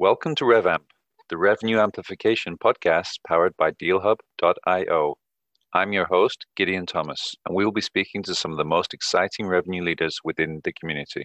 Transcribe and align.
Welcome 0.00 0.36
to 0.36 0.44
RevAmp, 0.44 0.84
the 1.28 1.36
revenue 1.36 1.80
amplification 1.80 2.56
podcast 2.56 3.18
powered 3.26 3.56
by 3.56 3.72
DealHub.io. 3.72 5.14
I'm 5.74 5.92
your 5.92 6.04
host, 6.04 6.46
Gideon 6.54 6.86
Thomas, 6.86 7.34
and 7.44 7.56
we 7.56 7.64
will 7.64 7.72
be 7.72 7.80
speaking 7.80 8.22
to 8.22 8.36
some 8.36 8.52
of 8.52 8.58
the 8.58 8.64
most 8.64 8.94
exciting 8.94 9.48
revenue 9.48 9.82
leaders 9.82 10.20
within 10.22 10.60
the 10.62 10.72
community. 10.72 11.24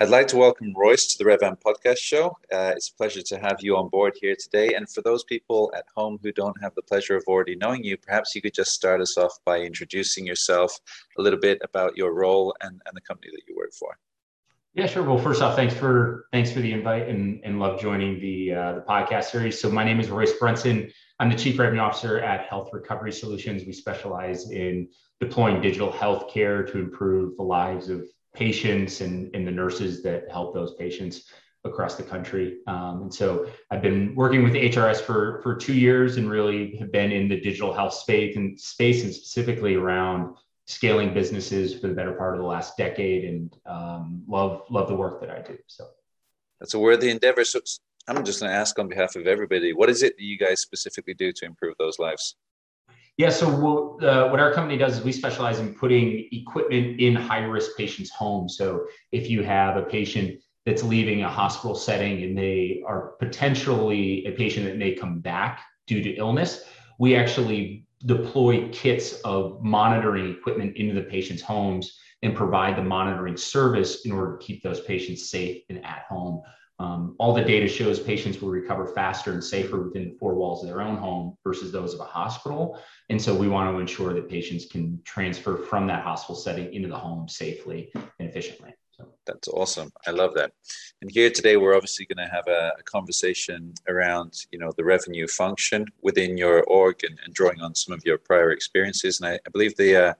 I'd 0.00 0.10
like 0.10 0.28
to 0.28 0.36
welcome 0.36 0.72
Royce 0.76 1.08
to 1.08 1.18
the 1.18 1.28
RevAmp 1.28 1.60
podcast 1.60 1.98
show. 1.98 2.28
Uh, 2.52 2.72
it's 2.76 2.88
a 2.88 2.94
pleasure 2.94 3.20
to 3.20 3.38
have 3.40 3.56
you 3.62 3.76
on 3.76 3.88
board 3.88 4.16
here 4.20 4.36
today. 4.38 4.74
And 4.74 4.88
for 4.88 5.02
those 5.02 5.24
people 5.24 5.72
at 5.76 5.86
home 5.96 6.20
who 6.22 6.30
don't 6.30 6.54
have 6.62 6.72
the 6.76 6.82
pleasure 6.82 7.16
of 7.16 7.24
already 7.26 7.56
knowing 7.56 7.82
you, 7.82 7.96
perhaps 7.96 8.32
you 8.32 8.40
could 8.40 8.54
just 8.54 8.72
start 8.72 9.00
us 9.00 9.18
off 9.18 9.36
by 9.44 9.58
introducing 9.58 10.24
yourself 10.24 10.78
a 11.18 11.22
little 11.22 11.40
bit 11.40 11.58
about 11.64 11.96
your 11.96 12.14
role 12.14 12.54
and, 12.60 12.80
and 12.86 12.96
the 12.96 13.00
company 13.00 13.32
that 13.32 13.42
you 13.48 13.56
work 13.56 13.72
for. 13.72 13.98
Yeah, 14.72 14.86
sure. 14.86 15.02
Well, 15.02 15.18
first 15.18 15.42
off, 15.42 15.56
thanks 15.56 15.74
for 15.74 16.26
thanks 16.30 16.52
for 16.52 16.60
the 16.60 16.70
invite 16.70 17.08
and, 17.08 17.40
and 17.42 17.58
love 17.58 17.80
joining 17.80 18.20
the 18.20 18.54
uh, 18.54 18.72
the 18.74 18.82
podcast 18.82 19.24
series. 19.24 19.60
So 19.60 19.68
my 19.68 19.82
name 19.82 19.98
is 19.98 20.10
Royce 20.10 20.34
Brunson. 20.34 20.92
I'm 21.18 21.28
the 21.28 21.34
Chief 21.34 21.58
Revenue 21.58 21.80
Officer 21.80 22.20
at 22.20 22.46
Health 22.46 22.70
Recovery 22.72 23.10
Solutions. 23.10 23.64
We 23.66 23.72
specialize 23.72 24.52
in 24.52 24.90
deploying 25.18 25.60
digital 25.60 25.90
healthcare 25.90 26.70
to 26.70 26.78
improve 26.78 27.36
the 27.36 27.42
lives 27.42 27.88
of 27.88 28.04
patients 28.38 29.00
and, 29.00 29.34
and 29.34 29.46
the 29.46 29.50
nurses 29.50 30.02
that 30.04 30.30
help 30.30 30.54
those 30.54 30.74
patients 30.74 31.24
across 31.64 31.96
the 31.96 32.02
country. 32.04 32.58
Um, 32.68 33.02
and 33.02 33.14
so 33.14 33.50
I've 33.70 33.82
been 33.82 34.14
working 34.14 34.44
with 34.44 34.52
HRS 34.52 35.00
for, 35.00 35.40
for 35.42 35.56
two 35.56 35.74
years 35.74 36.16
and 36.16 36.30
really 36.30 36.76
have 36.76 36.92
been 36.92 37.10
in 37.10 37.28
the 37.28 37.40
digital 37.40 37.74
health 37.74 37.94
space 37.94 38.36
and 38.36 38.58
space 38.58 39.02
and 39.02 39.12
specifically 39.12 39.74
around 39.74 40.36
scaling 40.68 41.12
businesses 41.12 41.74
for 41.74 41.88
the 41.88 41.94
better 41.94 42.12
part 42.12 42.34
of 42.34 42.40
the 42.40 42.46
last 42.46 42.76
decade 42.76 43.24
and 43.24 43.56
um, 43.66 44.22
love, 44.28 44.62
love 44.70 44.86
the 44.86 44.94
work 44.94 45.20
that 45.20 45.30
I 45.30 45.40
do. 45.42 45.58
So 45.66 45.86
that's 46.60 46.74
a 46.74 46.78
worthy 46.78 47.10
endeavor. 47.10 47.44
So 47.44 47.60
I'm 48.06 48.24
just 48.24 48.40
going 48.40 48.52
to 48.52 48.56
ask 48.56 48.78
on 48.78 48.88
behalf 48.88 49.16
of 49.16 49.26
everybody, 49.26 49.72
what 49.72 49.90
is 49.90 50.02
it 50.02 50.16
that 50.16 50.24
you 50.24 50.38
guys 50.38 50.60
specifically 50.60 51.14
do 51.14 51.32
to 51.32 51.44
improve 51.44 51.74
those 51.78 51.98
lives? 51.98 52.36
Yeah, 53.18 53.30
so 53.30 53.48
what, 53.48 54.04
uh, 54.04 54.28
what 54.28 54.38
our 54.38 54.52
company 54.52 54.78
does 54.78 54.98
is 54.98 55.04
we 55.04 55.10
specialize 55.10 55.58
in 55.58 55.74
putting 55.74 56.28
equipment 56.30 57.00
in 57.00 57.16
high 57.16 57.40
risk 57.40 57.76
patients' 57.76 58.10
homes. 58.10 58.56
So 58.56 58.86
if 59.10 59.28
you 59.28 59.42
have 59.42 59.76
a 59.76 59.82
patient 59.82 60.40
that's 60.64 60.84
leaving 60.84 61.24
a 61.24 61.28
hospital 61.28 61.74
setting 61.74 62.22
and 62.22 62.38
they 62.38 62.80
are 62.86 63.14
potentially 63.18 64.24
a 64.26 64.30
patient 64.30 64.66
that 64.66 64.76
may 64.76 64.94
come 64.94 65.18
back 65.18 65.62
due 65.88 66.00
to 66.00 66.14
illness, 66.14 66.62
we 67.00 67.16
actually 67.16 67.86
deploy 68.06 68.68
kits 68.68 69.20
of 69.22 69.64
monitoring 69.64 70.30
equipment 70.30 70.76
into 70.76 70.94
the 70.94 71.02
patient's 71.02 71.42
homes 71.42 71.98
and 72.22 72.36
provide 72.36 72.76
the 72.76 72.82
monitoring 72.82 73.36
service 73.36 74.04
in 74.04 74.12
order 74.12 74.36
to 74.36 74.44
keep 74.44 74.62
those 74.62 74.80
patients 74.82 75.28
safe 75.28 75.62
and 75.70 75.84
at 75.84 76.04
home. 76.08 76.40
Um, 76.80 77.16
all 77.18 77.34
the 77.34 77.42
data 77.42 77.66
shows 77.66 77.98
patients 77.98 78.40
will 78.40 78.50
recover 78.50 78.86
faster 78.86 79.32
and 79.32 79.42
safer 79.42 79.82
within 79.82 80.10
the 80.10 80.16
four 80.18 80.34
walls 80.34 80.62
of 80.62 80.68
their 80.68 80.80
own 80.80 80.96
home 80.96 81.36
versus 81.42 81.72
those 81.72 81.92
of 81.92 82.00
a 82.00 82.04
hospital. 82.04 82.80
And 83.08 83.20
so 83.20 83.34
we 83.34 83.48
want 83.48 83.74
to 83.74 83.80
ensure 83.80 84.14
that 84.14 84.28
patients 84.28 84.66
can 84.66 85.00
transfer 85.04 85.56
from 85.56 85.86
that 85.88 86.04
hospital 86.04 86.36
setting 86.36 86.72
into 86.72 86.88
the 86.88 86.96
home 86.96 87.28
safely 87.28 87.90
and 87.94 88.28
efficiently. 88.28 88.74
So. 88.92 89.08
That's 89.26 89.48
awesome. 89.48 89.92
I 90.06 90.10
love 90.10 90.34
that. 90.34 90.52
And 91.02 91.10
here 91.10 91.30
today, 91.30 91.56
we're 91.56 91.76
obviously 91.76 92.06
going 92.06 92.26
to 92.26 92.34
have 92.34 92.48
a, 92.48 92.72
a 92.78 92.82
conversation 92.82 93.74
around, 93.88 94.34
you 94.50 94.58
know, 94.58 94.72
the 94.76 94.84
revenue 94.84 95.28
function 95.28 95.86
within 96.02 96.36
your 96.36 96.64
org 96.64 96.96
and, 97.04 97.16
and 97.24 97.32
drawing 97.32 97.60
on 97.60 97.74
some 97.74 97.94
of 97.94 98.02
your 98.04 98.18
prior 98.18 98.50
experiences. 98.50 99.20
And 99.20 99.28
I, 99.30 99.34
I 99.34 99.50
believe 99.52 99.76
the 99.76 100.08
uh, 100.08 100.14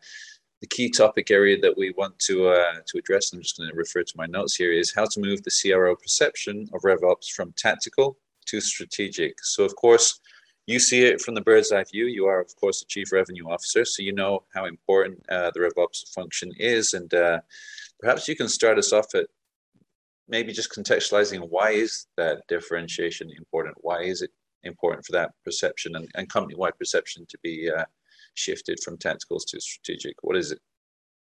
the 0.60 0.66
key 0.66 0.90
topic 0.90 1.30
area 1.30 1.58
that 1.60 1.76
we 1.76 1.92
want 1.92 2.18
to 2.20 2.48
uh, 2.48 2.80
to 2.86 2.98
address, 2.98 3.32
I'm 3.32 3.40
just 3.40 3.56
going 3.56 3.70
to 3.70 3.76
refer 3.76 4.02
to 4.02 4.16
my 4.16 4.26
notes 4.26 4.56
here, 4.56 4.72
is 4.72 4.92
how 4.94 5.04
to 5.04 5.20
move 5.20 5.42
the 5.42 5.50
CRO 5.50 5.94
perception 5.94 6.68
of 6.72 6.82
RevOps 6.82 7.30
from 7.30 7.52
tactical 7.56 8.18
to 8.46 8.60
strategic. 8.60 9.42
So, 9.42 9.64
of 9.64 9.76
course, 9.76 10.20
you 10.66 10.78
see 10.78 11.04
it 11.04 11.20
from 11.20 11.34
the 11.34 11.40
bird's 11.40 11.72
eye 11.72 11.84
view. 11.84 12.06
You 12.06 12.26
are, 12.26 12.40
of 12.40 12.54
course, 12.56 12.80
the 12.80 12.86
chief 12.86 13.12
revenue 13.12 13.48
officer, 13.48 13.84
so 13.84 14.02
you 14.02 14.12
know 14.12 14.44
how 14.52 14.66
important 14.66 15.18
uh, 15.30 15.50
the 15.54 15.60
RevOps 15.60 16.12
function 16.12 16.52
is. 16.58 16.92
And 16.92 17.12
uh, 17.14 17.40
perhaps 18.00 18.28
you 18.28 18.36
can 18.36 18.48
start 18.48 18.78
us 18.78 18.92
off 18.92 19.14
at 19.14 19.26
maybe 20.28 20.52
just 20.52 20.72
contextualizing 20.72 21.48
why 21.48 21.70
is 21.70 22.06
that 22.16 22.46
differentiation 22.48 23.30
important? 23.38 23.76
Why 23.80 24.02
is 24.02 24.22
it 24.22 24.30
important 24.64 25.06
for 25.06 25.12
that 25.12 25.30
perception 25.44 25.96
and, 25.96 26.08
and 26.14 26.28
company-wide 26.28 26.78
perception 26.78 27.24
to 27.30 27.38
be 27.42 27.70
uh, 27.70 27.84
shifted 28.34 28.78
from 28.84 28.96
tacticals 28.96 29.42
to 29.48 29.60
strategic? 29.60 30.14
What 30.22 30.36
is 30.36 30.52
it? 30.52 30.58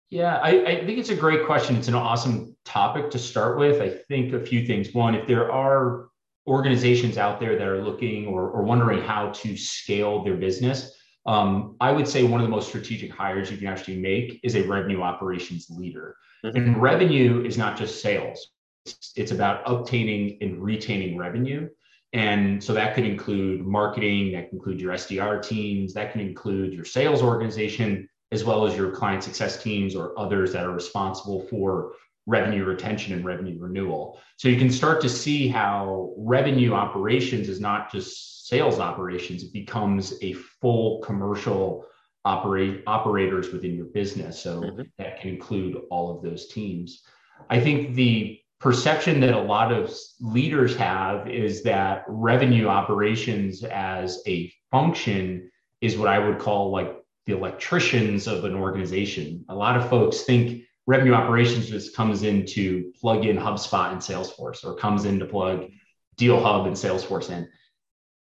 Yeah, 0.09 0.38
I, 0.38 0.64
I, 0.64 0.86
think 0.86 1.00
it's 1.00 1.09
a 1.09 1.16
great 1.16 1.46
question. 1.46 1.75
It's 1.75 1.90
an 1.90 1.96
awesome 1.96 2.56
topic 2.64 3.12
to 3.12 3.20
start 3.20 3.58
with. 3.58 3.81
I 3.81 3.90
think 4.08 4.34
a 4.34 4.40
few 4.40 4.66
things. 4.66 4.94
One, 4.94 5.16
if 5.16 5.28
there 5.28 5.52
are 5.52 6.08
organizations 6.48 7.18
out 7.18 7.42
there 7.42 7.58
that 7.58 7.68
are 7.68 7.81
looking 7.81 8.25
or, 8.25 8.50
or 8.50 8.64
wondering 8.64 9.02
how 9.02 9.31
to 9.31 9.58
scale 9.58 10.24
their 10.24 10.38
business, 10.38 10.94
um, 11.25 11.75
I 11.81 11.92
would 11.92 12.08
say 12.08 12.24
one 12.24 12.40
of 12.40 12.46
the 12.46 12.52
most 12.52 12.70
strategic 12.70 13.12
hires 13.12 13.52
you 13.52 13.58
can 13.58 13.68
actually 13.68 14.00
make 14.00 14.40
is 14.44 14.56
a 14.56 14.66
revenue 14.66 15.02
operations 15.02 15.68
leader. 15.69 16.16
Mm-hmm. 16.46 16.58
And 16.58 16.81
revenue 16.81 17.44
is 17.46 17.58
not 17.58 17.78
just 17.78 18.02
sales, 18.02 18.52
it's, 18.86 19.12
it's 19.18 19.31
about 19.31 19.62
obtaining 19.66 20.38
and 20.40 20.64
retaining 20.64 21.18
revenue. 21.18 21.68
And 22.13 22.63
so 22.63 22.73
that 22.73 22.95
could 22.95 23.06
include 23.06 23.66
marketing, 23.66 24.31
that 24.31 24.50
can 24.50 24.57
include 24.57 24.79
your 24.79 24.94
SDR 24.94 25.45
teams, 25.45 25.94
that 25.94 26.12
can 26.12 26.22
include 26.22 26.73
your 26.73 26.85
sales 26.85 27.22
organization, 27.22 28.07
as 28.31 28.44
well 28.44 28.66
as 28.66 28.75
your 28.75 28.91
client 28.91 29.23
success 29.23 29.62
teams 29.62 29.95
or 29.95 30.18
others 30.18 30.53
that 30.53 30.66
are 30.66 30.72
responsible 30.72 31.41
for 31.47 31.94
revenue 32.25 32.66
retention 32.66 33.13
and 33.13 33.25
revenue 33.25 33.57
renewal. 33.59 34.19
So 34.38 34.50
you 34.50 34.57
can 34.57 34.69
start 34.69 35.01
to 35.01 35.09
see 35.09 35.47
how 35.47 36.13
revenue 36.18 36.73
operations 36.73 37.50
is 37.50 37.59
not 37.59 37.91
just 37.91 38.47
sales 38.47 38.79
operations, 38.79 39.44
it 39.44 39.53
becomes 39.53 40.13
a 40.22 40.34
full 40.34 41.00
commercial 41.01 41.85
operate 42.25 42.84
operators 42.88 43.51
within 43.53 43.75
your 43.75 43.85
business. 43.85 44.39
So 44.39 44.62
mm-hmm. 44.62 44.81
that 44.97 45.22
can 45.22 45.29
include 45.29 45.81
all 45.89 46.16
of 46.16 46.22
those 46.22 46.47
teams. 46.47 47.03
I 47.50 47.59
think 47.59 47.95
the 47.95 48.39
perception 48.59 49.19
that 49.19 49.34
a 49.34 49.41
lot 49.41 49.72
of 49.72 49.94
leaders 50.19 50.75
have 50.75 51.29
is 51.29 51.63
that 51.63 52.03
revenue 52.07 52.68
operations 52.68 53.63
as 53.63 54.22
a 54.28 54.51
function 54.72 55.50
is 55.81 55.97
what 55.97 56.07
I 56.07 56.19
would 56.19 56.40
call 56.40 56.72
like 56.72 56.95
the 57.28 57.34
electricians 57.34 58.28
of 58.28 58.45
an 58.45 58.56
organization. 58.56 59.45
A 59.50 59.56
lot 59.56 59.78
of 59.78 59.90
folks 59.90 60.22
think 60.22 60.63
revenue 60.88 61.13
operations 61.13 61.69
just 61.69 61.95
comes 61.95 62.23
in 62.23 62.45
to 62.47 62.91
plug 63.00 63.25
in 63.25 63.38
HubSpot 63.38 63.91
and 63.91 64.01
Salesforce 64.01 64.63
or 64.66 64.75
comes 64.75 65.06
in 65.06 65.19
to 65.19 65.25
plug 65.25 65.66
DealHub 66.18 66.66
and 66.66 66.75
Salesforce 66.75 67.29
in. 67.29 67.47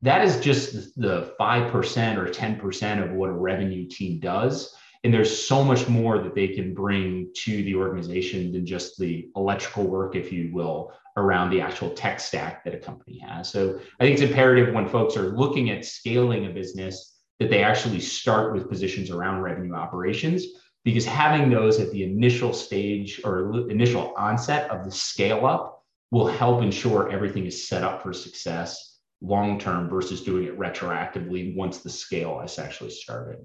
That 0.01 0.23
is 0.23 0.39
just 0.39 0.99
the 0.99 1.33
5% 1.39 2.17
or 2.17 2.27
10% 2.27 3.03
of 3.03 3.11
what 3.11 3.29
a 3.29 3.33
revenue 3.33 3.87
team 3.87 4.19
does 4.19 4.75
and 5.03 5.13
there's 5.13 5.47
so 5.47 5.63
much 5.63 5.87
more 5.87 6.19
that 6.19 6.35
they 6.35 6.49
can 6.49 6.73
bring 6.73 7.31
to 7.33 7.63
the 7.63 7.75
organization 7.75 8.51
than 8.51 8.65
just 8.65 8.97
the 8.99 9.29
electrical 9.35 9.85
work 9.85 10.15
if 10.15 10.31
you 10.31 10.49
will 10.53 10.91
around 11.15 11.49
the 11.49 11.61
actual 11.61 11.89
tech 11.91 12.19
stack 12.19 12.63
that 12.63 12.75
a 12.75 12.77
company 12.77 13.19
has. 13.19 13.49
So 13.49 13.79
i 13.99 14.03
think 14.03 14.19
it's 14.19 14.29
imperative 14.29 14.73
when 14.73 14.87
folks 14.87 15.15
are 15.17 15.29
looking 15.29 15.69
at 15.69 15.85
scaling 15.85 16.45
a 16.45 16.49
business 16.49 17.17
that 17.39 17.49
they 17.49 17.63
actually 17.63 18.01
start 18.01 18.53
with 18.53 18.69
positions 18.69 19.09
around 19.09 19.41
revenue 19.41 19.73
operations 19.73 20.45
because 20.83 21.05
having 21.05 21.49
those 21.49 21.79
at 21.79 21.91
the 21.91 22.03
initial 22.03 22.53
stage 22.53 23.21
or 23.23 23.69
initial 23.69 24.13
onset 24.17 24.69
of 24.69 24.85
the 24.85 24.91
scale 24.91 25.45
up 25.45 25.83
will 26.11 26.27
help 26.27 26.61
ensure 26.61 27.11
everything 27.11 27.45
is 27.45 27.67
set 27.67 27.83
up 27.83 28.01
for 28.01 28.11
success 28.11 28.97
long 29.21 29.59
term 29.59 29.89
versus 29.89 30.23
doing 30.23 30.45
it 30.45 30.57
retroactively 30.57 31.55
once 31.55 31.79
the 31.79 31.89
scale 31.89 32.39
has 32.39 32.57
actually 32.59 32.89
started 32.89 33.39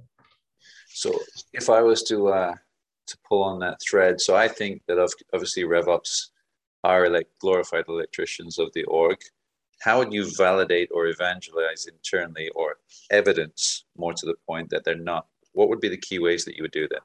so 0.89 1.19
if 1.53 1.69
I 1.69 1.83
was 1.83 2.03
to 2.05 2.29
uh, 2.29 2.55
to 3.07 3.19
pull 3.29 3.43
on 3.43 3.59
that 3.61 3.79
thread, 3.83 4.21
so 4.21 4.37
I 4.37 4.49
think 4.49 4.83
that 4.87 4.99
obviously 5.33 5.65
RevOps 5.65 6.29
are 6.85 7.09
like 7.09 7.29
glorified 7.41 7.85
electricians 7.89 8.59
of 8.59 8.73
the 8.75 8.85
org. 8.85 9.19
How 9.81 9.99
would 9.99 10.13
you 10.13 10.31
validate 10.37 10.91
or 10.93 11.07
evangelize 11.07 11.87
internally 11.87 12.49
or 12.55 12.77
evidence 13.11 13.85
more 13.97 14.15
to 14.15 14.27
the 14.27 14.37
point 14.47 14.71
that 14.71 14.85
they're 14.85 14.95
not? 14.95 15.27
What 15.53 15.69
would 15.69 15.81
be 15.81 15.89
the 15.89 15.97
key 15.97 16.19
ways 16.19 16.45
that 16.45 16.57
you 16.57 16.63
would 16.63 16.73
do 16.73 16.89
that? 16.89 17.03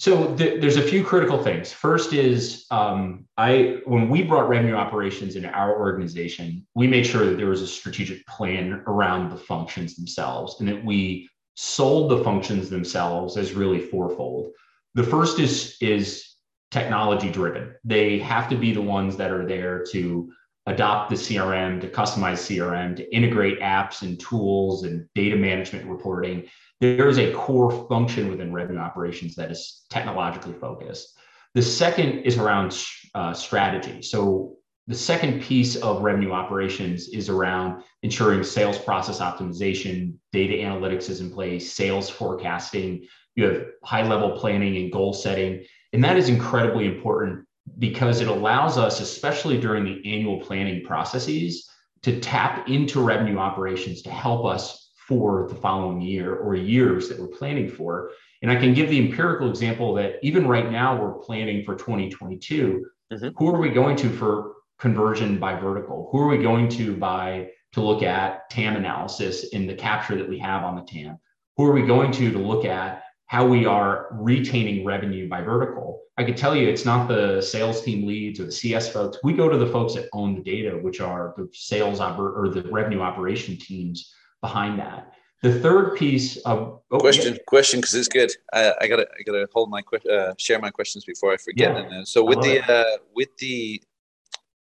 So 0.00 0.34
th- 0.34 0.62
there's 0.62 0.78
a 0.78 0.82
few 0.82 1.04
critical 1.04 1.42
things. 1.42 1.72
First 1.72 2.14
is 2.14 2.64
um, 2.70 3.26
I 3.36 3.80
when 3.84 4.08
we 4.08 4.22
brought 4.22 4.48
revenue 4.48 4.74
operations 4.74 5.36
into 5.36 5.50
our 5.50 5.78
organization, 5.78 6.66
we 6.74 6.86
made 6.86 7.06
sure 7.06 7.26
that 7.26 7.36
there 7.36 7.48
was 7.48 7.60
a 7.60 7.66
strategic 7.66 8.26
plan 8.26 8.82
around 8.86 9.28
the 9.28 9.36
functions 9.36 9.96
themselves, 9.96 10.58
and 10.58 10.68
that 10.68 10.82
we 10.82 11.28
sold 11.62 12.10
the 12.10 12.24
functions 12.24 12.70
themselves 12.70 13.36
as 13.36 13.52
really 13.52 13.78
fourfold. 13.78 14.50
The 14.94 15.02
first 15.02 15.38
is 15.38 15.76
is 15.82 16.36
technology 16.70 17.30
driven. 17.30 17.74
They 17.84 18.18
have 18.20 18.48
to 18.48 18.56
be 18.56 18.72
the 18.72 18.80
ones 18.80 19.14
that 19.18 19.30
are 19.30 19.46
there 19.46 19.84
to 19.92 20.32
adopt 20.64 21.10
the 21.10 21.16
CRM, 21.16 21.78
to 21.82 21.88
customize 21.88 22.40
CRM, 22.46 22.96
to 22.96 23.14
integrate 23.14 23.60
apps 23.60 24.00
and 24.00 24.18
tools 24.18 24.84
and 24.84 25.06
data 25.14 25.36
management 25.36 25.86
reporting. 25.86 26.48
There 26.80 27.08
is 27.08 27.18
a 27.18 27.32
core 27.34 27.86
function 27.88 28.30
within 28.30 28.54
revenue 28.54 28.80
operations 28.80 29.34
that 29.34 29.50
is 29.50 29.84
technologically 29.90 30.54
focused. 30.54 31.14
The 31.52 31.62
second 31.62 32.20
is 32.20 32.38
around 32.38 32.74
uh, 33.14 33.34
strategy. 33.34 34.00
So 34.00 34.56
the 34.90 34.96
second 34.96 35.40
piece 35.40 35.76
of 35.76 36.02
revenue 36.02 36.32
operations 36.32 37.10
is 37.10 37.28
around 37.28 37.84
ensuring 38.02 38.42
sales 38.42 38.76
process 38.76 39.20
optimization, 39.20 40.14
data 40.32 40.54
analytics 40.54 41.08
is 41.08 41.20
in 41.20 41.30
place, 41.30 41.72
sales 41.72 42.10
forecasting, 42.10 43.06
you 43.36 43.44
have 43.44 43.66
high 43.84 44.02
level 44.02 44.32
planning 44.32 44.76
and 44.78 44.90
goal 44.90 45.12
setting. 45.12 45.64
And 45.92 46.02
that 46.02 46.16
is 46.16 46.28
incredibly 46.28 46.86
important 46.86 47.46
because 47.78 48.20
it 48.20 48.26
allows 48.26 48.78
us, 48.78 48.98
especially 48.98 49.60
during 49.60 49.84
the 49.84 50.02
annual 50.12 50.40
planning 50.40 50.84
processes, 50.84 51.70
to 52.02 52.18
tap 52.18 52.68
into 52.68 53.00
revenue 53.00 53.38
operations 53.38 54.02
to 54.02 54.10
help 54.10 54.44
us 54.44 54.90
for 55.06 55.46
the 55.48 55.54
following 55.54 56.00
year 56.00 56.34
or 56.34 56.56
years 56.56 57.08
that 57.08 57.20
we're 57.20 57.28
planning 57.28 57.68
for. 57.68 58.10
And 58.42 58.50
I 58.50 58.56
can 58.56 58.74
give 58.74 58.90
the 58.90 58.98
empirical 58.98 59.48
example 59.48 59.94
that 59.94 60.14
even 60.24 60.48
right 60.48 60.68
now 60.68 61.00
we're 61.00 61.20
planning 61.20 61.64
for 61.64 61.76
2022. 61.76 62.86
Mm-hmm. 63.12 63.28
Who 63.36 63.54
are 63.54 63.60
we 63.60 63.70
going 63.70 63.96
to 63.96 64.10
for 64.10 64.54
conversion 64.80 65.38
by 65.38 65.58
vertical? 65.58 66.08
Who 66.10 66.18
are 66.18 66.28
we 66.28 66.38
going 66.38 66.68
to 66.70 66.96
by 66.96 67.50
to 67.72 67.80
look 67.80 68.02
at 68.02 68.50
TAM 68.50 68.76
analysis 68.76 69.50
in 69.50 69.66
the 69.66 69.74
capture 69.74 70.16
that 70.16 70.28
we 70.28 70.38
have 70.38 70.64
on 70.64 70.76
the 70.76 70.82
TAM? 70.82 71.18
Who 71.56 71.66
are 71.66 71.72
we 71.72 71.86
going 71.86 72.10
to 72.12 72.32
to 72.32 72.38
look 72.38 72.64
at 72.64 73.02
how 73.30 73.46
we 73.46 73.64
are 73.64 74.08
retaining 74.10 74.84
revenue 74.84 75.28
by 75.28 75.40
vertical. 75.40 76.02
I 76.18 76.24
could 76.24 76.36
tell 76.36 76.56
you 76.56 76.68
it's 76.68 76.84
not 76.84 77.06
the 77.06 77.40
sales 77.40 77.80
team 77.80 78.04
leads 78.04 78.40
or 78.40 78.44
the 78.44 78.50
CS 78.50 78.88
folks. 78.88 79.18
We 79.22 79.34
go 79.34 79.48
to 79.48 79.56
the 79.56 79.68
folks 79.68 79.94
that 79.94 80.08
own 80.12 80.34
the 80.34 80.40
data, 80.40 80.76
which 80.76 81.00
are 81.00 81.32
the 81.36 81.48
sales 81.52 82.00
oper- 82.00 82.36
or 82.36 82.48
the 82.48 82.68
revenue 82.72 83.02
operation 83.02 83.56
teams 83.56 84.12
behind 84.40 84.80
that. 84.80 85.12
The 85.44 85.60
third 85.60 85.94
piece 85.96 86.38
of 86.38 86.80
oh, 86.90 86.98
question, 86.98 87.34
yeah. 87.34 87.40
question, 87.46 87.78
because 87.78 87.94
it's 87.94 88.08
good. 88.08 88.32
I, 88.52 88.74
I, 88.80 88.88
gotta, 88.88 89.06
I 89.16 89.22
gotta 89.22 89.46
hold 89.54 89.70
my 89.70 89.82
uh, 90.12 90.34
share 90.36 90.58
my 90.58 90.70
questions 90.70 91.04
before 91.04 91.32
I 91.32 91.36
forget. 91.36 91.76
Yeah. 91.76 91.98
And 91.98 92.08
so 92.08 92.24
with 92.24 92.42
the 92.42 92.68
uh, 92.68 92.98
with 93.14 93.34
the 93.36 93.80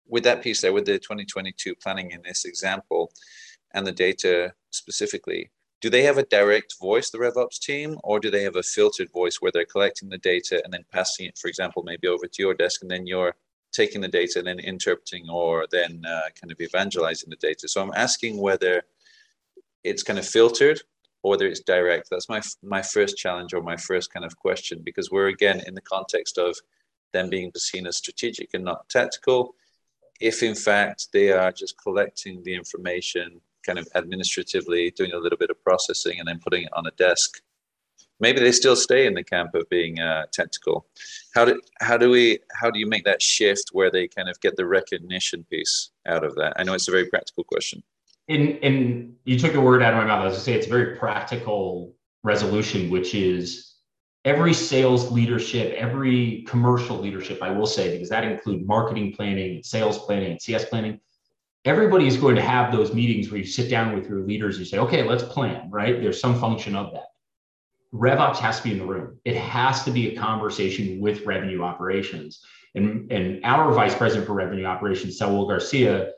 with 0.08 0.24
that 0.24 0.42
piece 0.42 0.60
there, 0.60 0.72
with 0.72 0.86
the 0.86 0.98
2022 0.98 1.74
planning 1.76 2.10
in 2.10 2.22
this 2.22 2.44
example, 2.44 3.12
and 3.74 3.86
the 3.86 3.92
data 3.92 4.52
specifically, 4.70 5.50
do 5.80 5.90
they 5.90 6.02
have 6.02 6.18
a 6.18 6.24
direct 6.24 6.74
voice, 6.80 7.10
the 7.10 7.18
RevOps 7.18 7.60
team, 7.60 7.98
or 8.02 8.18
do 8.18 8.30
they 8.30 8.42
have 8.42 8.56
a 8.56 8.62
filtered 8.62 9.12
voice 9.12 9.36
where 9.40 9.52
they're 9.52 9.64
collecting 9.64 10.08
the 10.08 10.18
data 10.18 10.60
and 10.64 10.72
then 10.72 10.84
passing 10.92 11.26
it, 11.26 11.38
for 11.38 11.48
example, 11.48 11.84
maybe 11.84 12.08
over 12.08 12.26
to 12.26 12.42
your 12.42 12.54
desk, 12.54 12.82
and 12.82 12.90
then 12.90 13.06
you're 13.06 13.36
taking 13.72 14.00
the 14.00 14.08
data 14.08 14.38
and 14.38 14.48
then 14.48 14.58
interpreting 14.58 15.28
or 15.30 15.66
then 15.70 16.02
uh, 16.06 16.28
kind 16.40 16.50
of 16.50 16.60
evangelizing 16.60 17.30
the 17.30 17.36
data? 17.36 17.68
So 17.68 17.80
I'm 17.80 17.92
asking 17.94 18.38
whether 18.38 18.82
it's 19.84 20.02
kind 20.02 20.18
of 20.18 20.26
filtered 20.26 20.80
or 21.22 21.30
whether 21.30 21.46
it's 21.46 21.60
direct. 21.60 22.08
That's 22.10 22.28
my 22.28 22.40
my 22.62 22.82
first 22.82 23.16
challenge 23.16 23.54
or 23.54 23.62
my 23.62 23.76
first 23.76 24.12
kind 24.12 24.24
of 24.24 24.36
question 24.36 24.82
because 24.84 25.10
we're 25.10 25.28
again 25.28 25.62
in 25.66 25.74
the 25.74 25.80
context 25.80 26.38
of 26.38 26.56
them 27.12 27.30
being 27.30 27.52
seen 27.56 27.86
as 27.86 27.96
strategic 27.96 28.50
and 28.54 28.64
not 28.64 28.88
tactical. 28.88 29.54
If 30.20 30.42
in 30.42 30.54
fact 30.54 31.08
they 31.12 31.32
are 31.32 31.52
just 31.52 31.80
collecting 31.80 32.42
the 32.42 32.54
information 32.54 33.40
kind 33.68 33.78
of 33.78 33.88
administratively 33.94 34.90
doing 34.92 35.12
a 35.12 35.18
little 35.18 35.38
bit 35.38 35.50
of 35.50 35.62
processing 35.62 36.18
and 36.18 36.26
then 36.26 36.38
putting 36.38 36.62
it 36.62 36.70
on 36.72 36.86
a 36.86 36.90
desk. 36.92 37.40
Maybe 38.20 38.40
they 38.40 38.50
still 38.50 38.74
stay 38.74 39.06
in 39.06 39.14
the 39.14 39.22
camp 39.22 39.54
of 39.54 39.68
being 39.68 40.00
uh, 40.00 40.24
technical. 40.32 40.86
How 41.34 41.44
do 41.44 41.60
how 41.80 41.96
do 41.96 42.10
we 42.10 42.40
how 42.60 42.70
do 42.70 42.80
you 42.80 42.86
make 42.86 43.04
that 43.04 43.22
shift 43.22 43.70
where 43.72 43.90
they 43.90 44.08
kind 44.08 44.28
of 44.28 44.40
get 44.40 44.56
the 44.56 44.66
recognition 44.66 45.44
piece 45.50 45.90
out 46.06 46.24
of 46.24 46.34
that? 46.36 46.54
I 46.56 46.64
know 46.64 46.74
it's 46.74 46.88
a 46.88 46.90
very 46.90 47.06
practical 47.06 47.44
question. 47.44 47.82
And 48.28 48.58
and 48.62 49.14
you 49.24 49.38
took 49.38 49.54
a 49.54 49.60
word 49.60 49.82
out 49.82 49.92
of 49.92 49.98
my 49.98 50.06
mouth. 50.06 50.22
I 50.22 50.26
was 50.26 50.36
to 50.36 50.40
say 50.40 50.54
it's 50.54 50.66
a 50.66 50.70
very 50.70 50.96
practical 50.96 51.94
resolution, 52.24 52.90
which 52.90 53.14
is 53.14 53.74
every 54.24 54.54
sales 54.54 55.10
leadership, 55.10 55.74
every 55.76 56.44
commercial 56.48 56.98
leadership, 56.98 57.42
I 57.42 57.50
will 57.50 57.66
say, 57.66 57.92
because 57.92 58.08
that 58.08 58.24
includes 58.24 58.66
marketing 58.66 59.12
planning, 59.12 59.62
sales 59.62 59.98
planning, 59.98 60.38
CS 60.38 60.66
planning 60.66 61.00
everybody 61.68 62.06
is 62.06 62.16
going 62.16 62.36
to 62.36 62.42
have 62.42 62.72
those 62.72 62.94
meetings 62.94 63.30
where 63.30 63.38
you 63.38 63.46
sit 63.46 63.70
down 63.70 63.94
with 63.94 64.08
your 64.08 64.20
leaders, 64.20 64.58
you 64.58 64.64
say, 64.64 64.78
okay, 64.78 65.02
let's 65.02 65.22
plan, 65.22 65.68
right? 65.70 66.00
There's 66.00 66.20
some 66.20 66.40
function 66.40 66.74
of 66.74 66.92
that. 66.92 67.08
RevOps 67.92 68.38
has 68.38 68.58
to 68.58 68.64
be 68.64 68.72
in 68.72 68.78
the 68.78 68.86
room. 68.86 69.18
It 69.24 69.36
has 69.36 69.84
to 69.84 69.90
be 69.90 70.08
a 70.08 70.18
conversation 70.18 71.00
with 71.00 71.26
revenue 71.26 71.62
operations. 71.62 72.42
And, 72.74 73.10
and 73.10 73.44
our 73.44 73.72
vice 73.72 73.94
president 73.94 74.26
for 74.26 74.34
revenue 74.34 74.64
operations, 74.64 75.18
Saul 75.18 75.46
Garcia, 75.46 76.12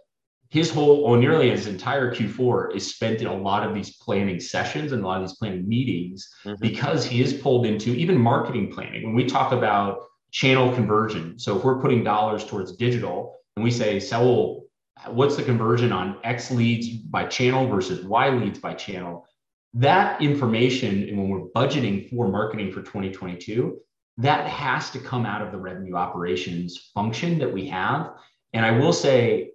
his 0.51 0.69
whole, 0.69 1.05
or 1.05 1.17
nearly 1.17 1.51
his 1.51 1.69
entire 1.69 2.13
Q4 2.13 2.75
is 2.75 2.95
spent 2.95 3.21
in 3.21 3.29
a 3.29 3.37
lot 3.37 3.67
of 3.67 3.73
these 3.73 3.97
planning 3.97 4.41
sessions 4.41 4.91
and 4.91 5.03
a 5.03 5.07
lot 5.07 5.23
of 5.23 5.29
these 5.29 5.37
planning 5.37 5.69
meetings 5.69 6.29
mm-hmm. 6.45 6.61
because 6.61 7.05
he 7.05 7.23
is 7.23 7.33
pulled 7.33 7.67
into 7.67 7.95
even 7.95 8.19
marketing 8.19 8.73
planning. 8.73 9.05
When 9.05 9.15
we 9.15 9.27
talk 9.27 9.53
about 9.53 10.03
channel 10.33 10.75
conversion, 10.75 11.39
so 11.39 11.57
if 11.57 11.65
we're 11.65 11.81
putting 11.81 12.03
dollars 12.03 12.45
towards 12.45 12.77
digital 12.77 13.37
and 13.57 13.63
we 13.63 13.71
say, 13.71 14.01
Saul, 14.01 14.67
what's 15.09 15.37
the 15.37 15.43
conversion 15.43 15.93
on 15.93 16.19
X 16.25 16.51
leads 16.51 16.89
by 16.89 17.27
channel 17.27 17.69
versus 17.69 18.05
Y 18.05 18.29
leads 18.31 18.59
by 18.59 18.75
channel. 18.75 19.27
That 19.75 20.21
information, 20.21 21.09
and 21.09 21.17
when 21.17 21.29
we're 21.29 21.49
budgeting 21.55 22.11
for 22.11 22.29
marketing 22.29 22.73
for 22.73 22.81
2022, 22.81 23.79
that 24.19 24.49
has 24.49 24.91
to 24.91 24.99
come 24.99 25.25
out 25.25 25.43
of 25.43 25.53
the 25.53 25.59
revenue 25.59 25.95
operations 25.95 26.91
function 26.93 27.39
that 27.39 27.53
we 27.53 27.69
have. 27.69 28.11
And 28.53 28.67
I 28.67 28.73
will 28.73 28.93
say, 28.93 29.53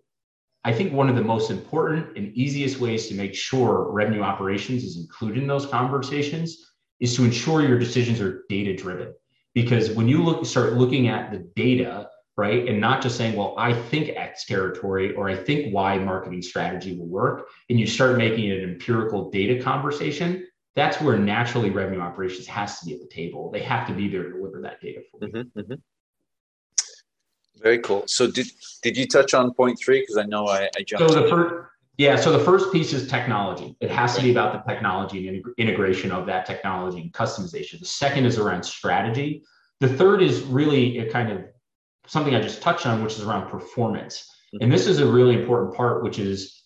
I 0.66 0.74
think 0.74 0.92
one 0.92 1.10
of 1.10 1.16
the 1.16 1.24
most 1.24 1.52
important 1.52 2.18
and 2.18 2.34
easiest 2.34 2.80
ways 2.80 3.08
to 3.08 3.14
make 3.14 3.34
sure 3.34 3.92
revenue 3.92 4.22
operations 4.22 4.84
is 4.84 4.98
included 4.98 5.42
in 5.42 5.48
those 5.48 5.68
conversations 5.68 6.74
is 7.00 7.16
to 7.16 7.24
ensure 7.24 7.62
your 7.62 7.80
decisions 7.80 8.20
are 8.20 8.44
data 8.50 8.76
driven. 8.76 9.14
Because 9.54 9.92
when 9.92 10.08
you 10.08 10.22
look 10.22 10.46
start 10.46 10.74
looking 10.74 11.08
at 11.08 11.32
the 11.32 11.40
data 11.56 12.10
right? 12.38 12.68
And 12.68 12.82
not 12.82 13.02
just 13.02 13.18
saying, 13.18 13.36
well, 13.36 13.56
I 13.58 13.74
think 13.74 14.10
X 14.10 14.46
territory 14.46 15.14
or 15.16 15.30
I 15.30 15.36
think 15.36 15.74
Y 15.74 15.98
marketing 16.00 16.42
strategy 16.42 16.98
will 16.98 17.08
work. 17.08 17.48
And 17.70 17.80
you 17.80 17.88
start 17.88 18.18
making 18.18 18.52
an 18.52 18.62
empirical 18.62 19.30
data 19.30 19.62
conversation. 19.64 20.46
That's 20.76 21.00
where 21.00 21.18
naturally 21.18 21.70
revenue 21.70 22.02
operations 22.02 22.48
has 22.48 22.80
to 22.80 22.86
be 22.86 22.94
at 22.94 23.00
the 23.00 23.08
table. 23.08 23.50
They 23.52 23.62
have 23.62 23.88
to 23.88 23.94
be 23.94 24.10
there 24.10 24.24
to 24.24 24.32
deliver 24.32 24.62
that 24.62 24.82
data 24.82 25.02
for 25.10 25.26
you. 25.26 25.32
Mm-hmm, 25.32 25.60
mm-hmm. 25.60 25.74
Very 27.62 27.80
cool. 27.80 28.04
So 28.08 28.30
did 28.30 28.48
did 28.84 28.98
you 28.98 29.08
touch 29.08 29.34
on 29.34 29.54
point 29.54 29.80
three? 29.80 30.02
Because 30.02 30.18
I 30.18 30.24
know 30.24 30.48
I, 30.48 30.70
I 30.78 30.84
jumped. 30.86 31.12
So 31.12 31.22
the 31.22 31.28
first, 31.28 31.56
yeah. 31.98 32.16
So 32.16 32.32
the 32.32 32.44
first 32.44 32.72
piece 32.72 32.94
is 32.94 33.08
technology. 33.08 33.76
It 33.80 33.90
has 33.92 34.16
to 34.16 34.22
be 34.22 34.32
about 34.32 34.54
the 34.54 34.72
technology 34.72 35.28
and 35.28 35.44
integration 35.58 36.12
of 36.12 36.26
that 36.28 36.46
technology 36.46 37.02
and 37.02 37.12
customization. 37.14 37.80
The 37.80 37.86
second 37.86 38.26
is 38.26 38.38
around 38.38 38.64
strategy. 38.64 39.44
The 39.80 39.90
third 39.90 40.22
is 40.22 40.42
really 40.42 41.00
a 41.00 41.12
kind 41.12 41.32
of 41.32 41.44
something 42.08 42.36
I 42.36 42.42
just 42.42 42.62
touched 42.62 42.86
on, 42.86 43.04
which 43.04 43.14
is 43.14 43.24
around 43.24 43.50
performance. 43.50 44.30
Mm-hmm. 44.54 44.64
And 44.64 44.72
this 44.72 44.88
is 44.88 45.00
a 45.00 45.06
really 45.06 45.36
important 45.40 45.76
part, 45.76 46.04
which 46.04 46.20
is 46.20 46.64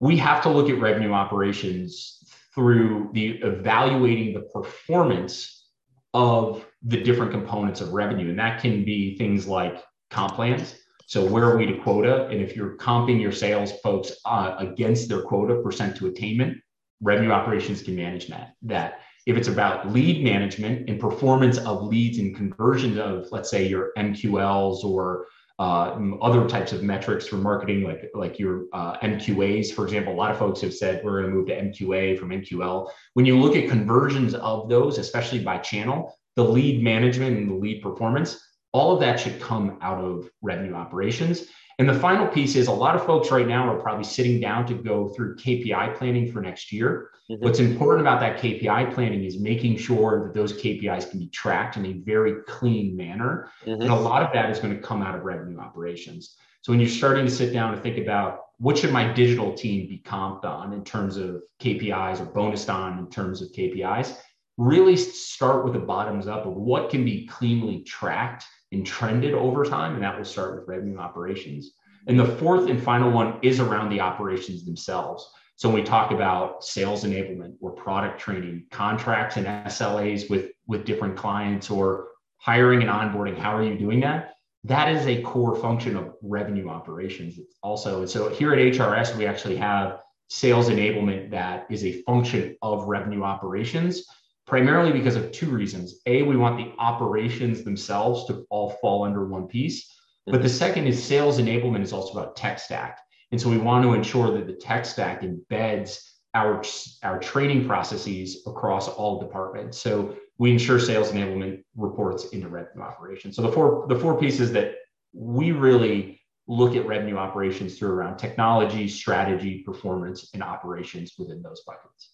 we 0.00 0.16
have 0.18 0.42
to 0.42 0.48
look 0.48 0.68
at 0.68 0.78
revenue 0.80 1.12
operations 1.12 2.18
through 2.54 3.10
the 3.12 3.38
evaluating 3.42 4.34
the 4.34 4.40
performance 4.40 5.68
of 6.12 6.66
the 6.82 7.00
different 7.02 7.32
components 7.32 7.80
of 7.80 7.92
revenue. 7.92 8.28
And 8.28 8.38
that 8.38 8.60
can 8.60 8.84
be 8.84 9.16
things 9.16 9.46
like 9.46 9.82
comp 10.12 10.34
plans. 10.34 10.76
So 11.06 11.24
where 11.24 11.44
are 11.44 11.58
we 11.58 11.66
to 11.66 11.78
quota? 11.78 12.26
And 12.28 12.40
if 12.40 12.54
you're 12.56 12.76
comping 12.76 13.20
your 13.20 13.32
sales 13.32 13.72
folks 13.82 14.12
uh, 14.24 14.54
against 14.58 15.08
their 15.08 15.22
quota 15.22 15.60
percent 15.60 15.96
to 15.96 16.06
attainment, 16.06 16.58
revenue 17.00 17.30
operations 17.30 17.82
can 17.82 17.96
manage 17.96 18.28
that. 18.28 18.54
That 18.62 19.00
if 19.26 19.36
it's 19.36 19.48
about 19.48 19.92
lead 19.92 20.24
management 20.24 20.88
and 20.88 21.00
performance 21.00 21.58
of 21.58 21.82
leads 21.82 22.18
and 22.18 22.34
conversion 22.34 22.98
of, 22.98 23.26
let's 23.30 23.50
say, 23.50 23.66
your 23.66 23.92
MQLs 23.96 24.84
or 24.84 25.26
uh, 25.58 25.96
other 26.20 26.48
types 26.48 26.72
of 26.72 26.82
metrics 26.82 27.26
for 27.26 27.36
marketing, 27.36 27.84
like 27.84 28.10
like 28.14 28.38
your 28.38 28.64
uh, 28.72 28.96
MQAs, 28.98 29.72
for 29.72 29.84
example. 29.84 30.12
A 30.12 30.16
lot 30.16 30.30
of 30.30 30.38
folks 30.38 30.60
have 30.62 30.74
said 30.74 31.04
we're 31.04 31.20
going 31.20 31.30
to 31.30 31.36
move 31.36 31.46
to 31.48 31.60
MQA 31.60 32.18
from 32.18 32.30
MQL. 32.30 32.90
When 33.14 33.26
you 33.26 33.38
look 33.38 33.54
at 33.54 33.68
conversions 33.68 34.34
of 34.34 34.68
those, 34.68 34.98
especially 34.98 35.44
by 35.44 35.58
channel, 35.58 36.18
the 36.36 36.44
lead 36.44 36.82
management 36.82 37.36
and 37.36 37.50
the 37.50 37.54
lead 37.54 37.82
performance, 37.82 38.40
all 38.72 38.92
of 38.92 39.00
that 39.00 39.20
should 39.20 39.40
come 39.40 39.78
out 39.80 40.02
of 40.02 40.30
revenue 40.40 40.74
operations. 40.74 41.44
And 41.78 41.88
the 41.88 41.94
final 41.94 42.26
piece 42.26 42.54
is 42.54 42.68
a 42.68 42.72
lot 42.72 42.94
of 42.94 43.04
folks 43.04 43.30
right 43.30 43.46
now 43.46 43.68
are 43.68 43.80
probably 43.80 44.04
sitting 44.04 44.40
down 44.40 44.66
to 44.66 44.74
go 44.74 45.08
through 45.08 45.36
KPI 45.36 45.96
planning 45.96 46.30
for 46.30 46.40
next 46.40 46.72
year. 46.72 47.10
Mm-hmm. 47.30 47.42
What's 47.42 47.60
important 47.60 48.06
about 48.06 48.20
that 48.20 48.38
KPI 48.38 48.94
planning 48.94 49.24
is 49.24 49.38
making 49.38 49.78
sure 49.78 50.24
that 50.24 50.34
those 50.34 50.52
KPIs 50.52 51.10
can 51.10 51.18
be 51.18 51.28
tracked 51.28 51.76
in 51.76 51.86
a 51.86 51.92
very 51.94 52.42
clean 52.46 52.96
manner. 52.96 53.50
Mm-hmm. 53.64 53.82
And 53.82 53.90
a 53.90 53.96
lot 53.96 54.22
of 54.22 54.32
that 54.32 54.50
is 54.50 54.58
going 54.58 54.74
to 54.74 54.82
come 54.82 55.02
out 55.02 55.14
of 55.14 55.22
revenue 55.22 55.58
operations. 55.58 56.36
So 56.62 56.72
when 56.72 56.78
you're 56.78 56.88
starting 56.88 57.24
to 57.24 57.30
sit 57.30 57.52
down 57.52 57.74
and 57.74 57.82
think 57.82 57.98
about 57.98 58.40
what 58.58 58.78
should 58.78 58.92
my 58.92 59.12
digital 59.12 59.52
team 59.52 59.88
be 59.88 60.00
comped 60.04 60.44
on 60.44 60.72
in 60.72 60.84
terms 60.84 61.16
of 61.16 61.42
KPIs 61.60 62.20
or 62.20 62.26
bonus 62.26 62.68
on 62.68 62.98
in 62.98 63.10
terms 63.10 63.42
of 63.42 63.48
KPIs, 63.48 64.16
really 64.58 64.96
start 64.96 65.64
with 65.64 65.72
the 65.72 65.78
bottoms 65.78 66.26
up 66.26 66.46
of 66.46 66.54
what 66.54 66.90
can 66.90 67.04
be 67.04 67.26
cleanly 67.26 67.82
tracked 67.82 68.44
and 68.70 68.86
trended 68.86 69.34
over 69.34 69.64
time, 69.64 69.94
and 69.94 70.02
that 70.02 70.16
will 70.16 70.24
start 70.24 70.56
with 70.56 70.68
revenue 70.68 70.98
operations. 70.98 71.72
And 72.06 72.18
the 72.18 72.26
fourth 72.26 72.68
and 72.68 72.82
final 72.82 73.10
one 73.10 73.38
is 73.42 73.60
around 73.60 73.90
the 73.90 74.00
operations 74.00 74.64
themselves. 74.64 75.30
So 75.56 75.68
when 75.68 75.80
we 75.80 75.84
talk 75.84 76.10
about 76.10 76.64
sales 76.64 77.04
enablement 77.04 77.54
or 77.60 77.70
product 77.70 78.18
training, 78.18 78.66
contracts 78.70 79.36
and 79.36 79.46
SLAs 79.46 80.28
with, 80.28 80.50
with 80.66 80.84
different 80.84 81.16
clients 81.16 81.70
or 81.70 82.08
hiring 82.38 82.82
and 82.82 82.90
onboarding, 82.90 83.38
how 83.38 83.56
are 83.56 83.62
you 83.62 83.78
doing 83.78 84.00
that? 84.00 84.34
That 84.64 84.88
is 84.88 85.06
a 85.06 85.22
core 85.22 85.54
function 85.56 85.96
of 85.96 86.14
revenue 86.22 86.68
operations 86.68 87.38
also. 87.62 88.00
And 88.00 88.10
so 88.10 88.28
here 88.28 88.52
at 88.52 88.58
HRS, 88.58 89.16
we 89.16 89.26
actually 89.26 89.56
have 89.56 90.00
sales 90.28 90.68
enablement 90.68 91.30
that 91.30 91.66
is 91.70 91.84
a 91.84 92.02
function 92.02 92.56
of 92.62 92.84
revenue 92.84 93.22
operations, 93.22 94.06
primarily 94.46 94.92
because 94.92 95.16
of 95.16 95.32
two 95.32 95.50
reasons. 95.50 96.00
A, 96.06 96.22
we 96.22 96.36
want 96.36 96.56
the 96.56 96.72
operations 96.78 97.64
themselves 97.64 98.26
to 98.26 98.44
all 98.50 98.70
fall 98.80 99.04
under 99.04 99.26
one 99.26 99.46
piece. 99.46 99.92
But 100.26 100.42
the 100.42 100.48
mm-hmm. 100.48 100.56
second 100.56 100.86
is 100.86 101.02
sales 101.02 101.38
enablement 101.38 101.82
is 101.82 101.92
also 101.92 102.18
about 102.18 102.36
tech 102.36 102.58
stack. 102.58 103.00
And 103.32 103.40
so 103.40 103.48
we 103.48 103.58
want 103.58 103.82
to 103.84 103.94
ensure 103.94 104.30
that 104.32 104.46
the 104.46 104.52
tech 104.52 104.84
stack 104.84 105.22
embeds 105.22 105.98
our, 106.34 106.62
our 107.02 107.18
training 107.18 107.66
processes 107.66 108.42
across 108.46 108.88
all 108.88 109.20
departments. 109.20 109.78
So 109.78 110.16
we 110.38 110.52
ensure 110.52 110.78
sales 110.78 111.10
enablement 111.10 111.62
reports 111.76 112.26
into 112.30 112.48
revenue 112.48 112.82
operations. 112.82 113.36
So 113.36 113.42
the 113.42 113.52
four 113.52 113.86
the 113.88 113.98
four 113.98 114.18
pieces 114.18 114.52
that 114.52 114.74
we 115.12 115.52
really 115.52 116.20
look 116.48 116.74
at 116.74 116.86
revenue 116.86 117.16
operations 117.16 117.78
through 117.78 117.90
around 117.90 118.16
technology, 118.16 118.88
strategy, 118.88 119.62
performance, 119.64 120.30
and 120.34 120.42
operations 120.42 121.12
within 121.18 121.42
those 121.42 121.62
buckets. 121.66 122.11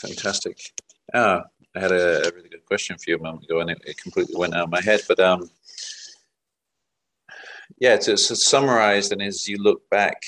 Fantastic. 0.00 0.58
Uh, 1.12 1.40
I 1.76 1.80
had 1.80 1.92
a, 1.92 2.26
a, 2.26 2.30
really 2.34 2.48
good 2.48 2.64
question 2.64 2.96
for 2.96 3.10
you 3.10 3.16
a 3.16 3.22
moment 3.22 3.44
ago, 3.44 3.60
and 3.60 3.70
it, 3.70 3.80
it 3.84 3.98
completely 3.98 4.34
went 4.36 4.54
out 4.54 4.64
of 4.64 4.70
my 4.70 4.80
head. 4.80 5.02
But 5.06 5.20
um, 5.20 5.50
yeah, 7.78 7.96
to, 7.96 8.16
to 8.16 8.36
summarize, 8.36 9.12
and 9.12 9.22
as 9.22 9.46
you 9.46 9.58
look 9.58 9.88
back, 9.90 10.22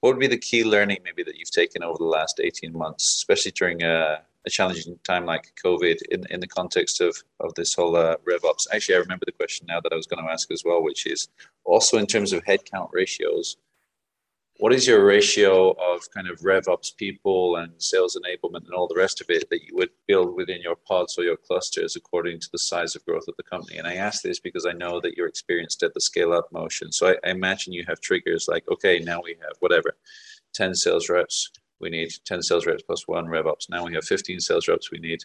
what 0.00 0.10
would 0.10 0.20
be 0.20 0.26
the 0.26 0.38
key 0.38 0.64
learning 0.64 0.98
maybe 1.04 1.22
that 1.22 1.36
you've 1.36 1.50
taken 1.50 1.82
over 1.82 1.98
the 1.98 2.04
last 2.04 2.40
18 2.42 2.76
months, 2.76 3.04
especially 3.16 3.52
during 3.52 3.82
a, 3.82 4.20
a 4.46 4.50
challenging 4.50 4.98
time 5.04 5.26
like 5.26 5.52
COVID 5.64 5.98
in, 6.10 6.24
in 6.30 6.40
the 6.40 6.46
context 6.46 7.00
of, 7.00 7.16
of 7.38 7.54
this 7.54 7.74
whole 7.74 7.96
uh, 7.96 8.16
RevOps? 8.28 8.66
Actually, 8.72 8.96
I 8.96 8.98
remember 8.98 9.26
the 9.26 9.32
question 9.32 9.66
now 9.68 9.80
that 9.80 9.92
I 9.92 9.96
was 9.96 10.06
going 10.06 10.24
to 10.24 10.30
ask 10.30 10.50
as 10.50 10.64
well, 10.64 10.82
which 10.82 11.06
is 11.06 11.28
also 11.64 11.98
in 11.98 12.06
terms 12.06 12.32
of 12.32 12.42
headcount 12.44 12.88
ratios, 12.92 13.58
what 14.60 14.74
is 14.74 14.86
your 14.86 15.04
ratio 15.06 15.70
of 15.70 16.02
kind 16.12 16.28
of 16.28 16.38
RevOps 16.40 16.94
people 16.94 17.56
and 17.56 17.72
sales 17.78 18.16
enablement 18.16 18.66
and 18.66 18.74
all 18.74 18.86
the 18.86 18.94
rest 18.94 19.22
of 19.22 19.30
it 19.30 19.48
that 19.48 19.62
you 19.62 19.74
would 19.74 19.88
build 20.06 20.36
within 20.36 20.60
your 20.60 20.76
pods 20.76 21.18
or 21.18 21.24
your 21.24 21.38
clusters 21.38 21.96
according 21.96 22.38
to 22.40 22.48
the 22.52 22.58
size 22.58 22.94
of 22.94 23.04
growth 23.06 23.24
of 23.26 23.36
the 23.38 23.42
company? 23.42 23.78
And 23.78 23.86
I 23.86 23.94
ask 23.94 24.22
this 24.22 24.38
because 24.38 24.66
I 24.66 24.72
know 24.72 25.00
that 25.00 25.16
you're 25.16 25.26
experienced 25.26 25.82
at 25.82 25.94
the 25.94 26.00
scale 26.00 26.34
up 26.34 26.52
motion. 26.52 26.92
So 26.92 27.08
I, 27.08 27.16
I 27.26 27.30
imagine 27.30 27.72
you 27.72 27.86
have 27.88 28.02
triggers 28.02 28.48
like, 28.48 28.64
okay, 28.70 28.98
now 28.98 29.22
we 29.24 29.34
have 29.40 29.56
whatever, 29.60 29.96
10 30.52 30.74
sales 30.74 31.08
reps, 31.08 31.50
we 31.80 31.90
need 31.90 32.10
10 32.24 32.42
sales 32.42 32.66
reps 32.66 32.82
plus 32.82 33.06
one 33.08 33.28
rev 33.28 33.46
ops. 33.46 33.68
Now 33.68 33.84
we 33.84 33.94
have 33.94 34.04
15 34.04 34.40
sales 34.40 34.68
reps, 34.68 34.90
we 34.90 34.98
need 34.98 35.20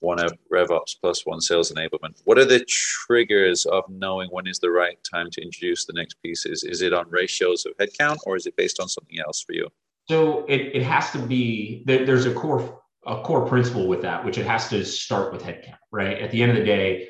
one 0.00 0.18
rev 0.50 0.70
ops 0.70 0.94
plus 0.94 1.24
one 1.24 1.40
sales 1.40 1.72
enablement. 1.72 2.20
What 2.24 2.38
are 2.38 2.44
the 2.44 2.64
triggers 2.66 3.66
of 3.66 3.84
knowing 3.88 4.28
when 4.30 4.46
is 4.46 4.58
the 4.58 4.70
right 4.70 4.98
time 5.10 5.30
to 5.30 5.42
introduce 5.42 5.84
the 5.86 5.92
next 5.92 6.20
pieces? 6.22 6.64
Is 6.64 6.82
it 6.82 6.92
on 6.92 7.08
ratios 7.10 7.66
of 7.66 7.76
headcount 7.78 8.18
or 8.26 8.36
is 8.36 8.46
it 8.46 8.56
based 8.56 8.80
on 8.80 8.88
something 8.88 9.18
else 9.18 9.42
for 9.42 9.52
you? 9.52 9.68
So 10.08 10.44
it, 10.46 10.74
it 10.74 10.82
has 10.82 11.10
to 11.12 11.18
be, 11.18 11.82
there's 11.86 12.26
a 12.26 12.34
core 12.34 12.80
a 13.06 13.20
core 13.20 13.46
principle 13.46 13.86
with 13.86 14.02
that, 14.02 14.24
which 14.24 14.38
it 14.38 14.46
has 14.46 14.68
to 14.70 14.84
start 14.84 15.32
with 15.32 15.42
headcount, 15.42 15.76
right? 15.92 16.18
At 16.18 16.30
the 16.30 16.42
end 16.42 16.52
of 16.52 16.56
the 16.56 16.64
day, 16.64 17.08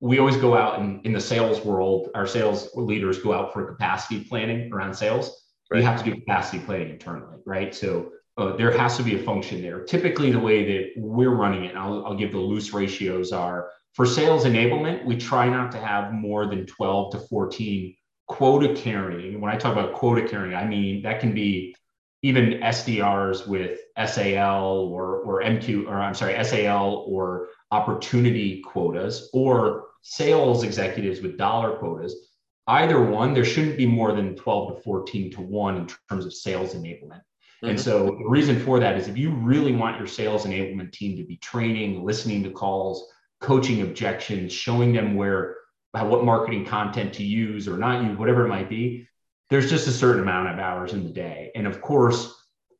we 0.00 0.18
always 0.18 0.36
go 0.36 0.56
out 0.56 0.78
and 0.78 1.04
in 1.06 1.12
the 1.12 1.20
sales 1.20 1.64
world, 1.64 2.10
our 2.14 2.26
sales 2.26 2.68
leaders 2.74 3.18
go 3.18 3.32
out 3.32 3.52
for 3.52 3.64
capacity 3.64 4.24
planning 4.24 4.72
around 4.72 4.94
sales. 4.94 5.44
Right. 5.70 5.78
We 5.78 5.84
have 5.84 6.02
to 6.02 6.04
do 6.04 6.14
capacity 6.16 6.58
planning 6.60 6.90
internally, 6.90 7.38
right? 7.44 7.74
So 7.74 8.12
uh, 8.36 8.56
there 8.56 8.70
has 8.70 8.96
to 8.96 9.02
be 9.02 9.16
a 9.16 9.22
function 9.22 9.62
there. 9.62 9.80
Typically, 9.84 10.30
the 10.30 10.38
way 10.38 10.64
that 10.64 10.92
we're 10.96 11.34
running 11.34 11.64
it, 11.64 11.76
I'll, 11.76 12.04
I'll 12.04 12.16
give 12.16 12.32
the 12.32 12.38
loose 12.38 12.72
ratios 12.72 13.32
are 13.32 13.70
for 13.96 14.04
sales 14.04 14.44
enablement, 14.44 15.06
we 15.06 15.16
try 15.16 15.48
not 15.48 15.72
to 15.72 15.78
have 15.78 16.12
more 16.12 16.44
than 16.44 16.66
12 16.66 17.12
to 17.12 17.18
14 17.18 17.96
quota 18.26 18.74
carrying. 18.74 19.40
When 19.40 19.50
I 19.50 19.56
talk 19.56 19.72
about 19.72 19.94
quota 19.94 20.28
carrying, 20.28 20.54
I 20.54 20.66
mean 20.66 21.00
that 21.02 21.18
can 21.18 21.32
be 21.32 21.74
even 22.22 22.60
SDRs 22.60 23.46
with 23.46 23.80
SAL 24.06 24.66
or, 24.66 25.20
or 25.20 25.42
MQ, 25.42 25.86
or 25.88 25.94
I'm 25.94 26.14
sorry, 26.14 26.44
SAL 26.44 27.06
or 27.08 27.48
opportunity 27.70 28.60
quotas, 28.60 29.30
or 29.32 29.86
sales 30.02 30.62
executives 30.62 31.22
with 31.22 31.38
dollar 31.38 31.78
quotas. 31.78 32.32
Either 32.66 33.02
one, 33.02 33.32
there 33.32 33.46
shouldn't 33.46 33.78
be 33.78 33.86
more 33.86 34.12
than 34.12 34.36
12 34.36 34.76
to 34.76 34.82
14 34.82 35.30
to 35.32 35.40
1 35.40 35.76
in 35.78 35.86
terms 36.10 36.26
of 36.26 36.34
sales 36.34 36.74
enablement. 36.74 37.22
Mm-hmm. 37.66 37.70
And 37.70 37.80
so 37.80 38.16
the 38.18 38.28
reason 38.28 38.58
for 38.58 38.78
that 38.80 38.96
is 38.96 39.08
if 39.08 39.16
you 39.16 39.30
really 39.30 39.72
want 39.72 39.98
your 39.98 40.06
sales 40.06 40.44
enablement 40.44 40.92
team 40.92 41.16
to 41.16 41.24
be 41.24 41.36
training, 41.36 42.04
listening 42.04 42.42
to 42.44 42.50
calls, 42.50 43.12
coaching 43.40 43.82
objections, 43.82 44.52
showing 44.52 44.92
them 44.92 45.14
where 45.14 45.56
what 45.92 46.24
marketing 46.24 46.64
content 46.66 47.14
to 47.14 47.24
use 47.24 47.66
or 47.66 47.78
not 47.78 48.04
use, 48.04 48.18
whatever 48.18 48.44
it 48.44 48.48
might 48.48 48.68
be, 48.68 49.08
there's 49.48 49.70
just 49.70 49.86
a 49.86 49.92
certain 49.92 50.22
amount 50.22 50.48
of 50.48 50.58
hours 50.58 50.92
in 50.92 51.04
the 51.04 51.10
day. 51.10 51.50
And 51.54 51.66
of 51.66 51.80
course, 51.80 52.34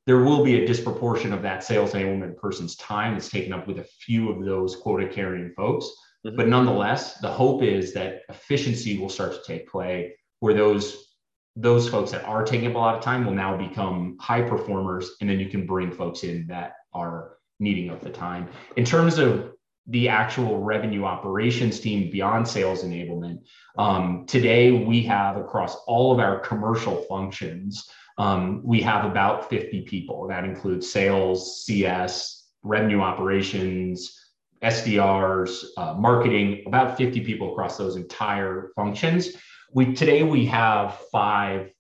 there 0.07 0.23
will 0.23 0.45
be 0.45 0.63
a 0.63 0.67
disproportion 0.67 1.33
of 1.33 1.43
that 1.43 1.65
sales 1.65 1.93
enablement 1.93 2.37
person's 2.37 2.77
time 2.77 3.15
that's 3.15 3.29
taken 3.29 3.53
up 3.53 3.67
with 3.67 3.79
a 3.79 3.85
few 3.85 4.31
of 4.31 4.45
those 4.45 4.77
quota 4.77 5.09
carrying 5.09 5.53
folks. 5.57 5.87
Mm-hmm. 6.27 6.37
But 6.37 6.49
nonetheless, 6.49 7.19
the 7.19 7.31
hope 7.31 7.63
is 7.63 7.93
that 7.95 8.23
efficiency 8.29 8.99
will 8.99 9.09
start 9.09 9.33
to 9.33 9.43
take 9.47 9.69
play 9.69 10.15
where 10.41 10.55
those 10.55 11.06
those 11.57 11.89
folks 11.89 12.11
that 12.11 12.25
are 12.25 12.45
taking 12.45 12.69
up 12.69 12.75
a 12.75 12.79
lot 12.79 12.95
of 12.95 13.03
time 13.03 13.25
will 13.25 13.33
now 13.33 13.57
become 13.57 14.17
high 14.21 14.43
performers 14.43 15.13
and 15.21 15.29
then 15.29 15.41
you 15.41 15.49
can 15.49 15.67
bring 15.67 15.91
folks 15.91 16.23
in 16.23 16.47
that 16.47 16.75
are 16.93 17.39
needing 17.59 17.89
of 17.89 18.01
the 18.03 18.11
time. 18.11 18.47
In 18.77 18.85
terms 18.85 19.17
of 19.19 19.53
the 19.87 20.09
actual 20.09 20.63
revenue 20.63 21.05
operations 21.05 21.81
team 21.81 22.11
beyond 22.11 22.47
sales 22.47 22.83
enablement 22.83 23.39
um, 23.79 24.27
today 24.27 24.71
we 24.73 25.03
have 25.03 25.37
across 25.37 25.77
all 25.87 26.13
of 26.13 26.19
our 26.19 26.41
commercial 26.41 26.97
functions 27.09 27.89
um, 28.19 28.63
we 28.65 28.81
have 28.81 29.05
about 29.05 29.51
50 29.51 29.83
people. 29.83 30.27
That 30.27 30.45
includes 30.45 30.91
sales 30.91 31.65
cs 31.65 32.45
revenue 32.63 33.01
operations 33.01 34.21
sdrs 34.63 35.65
uh, 35.77 35.95
marketing 35.95 36.65
about 36.67 36.97
50 36.97 37.21
people 37.21 37.53
across 37.53 37.77
those 37.77 37.97
entire 37.97 38.71
functions 38.75 39.37
we 39.73 39.95
today 39.95 40.23
we 40.23 40.47
have 40.47 40.99
five 41.13 41.71